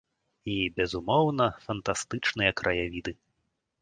[0.53, 3.11] І, безумоўна, фантастычныя краявіды.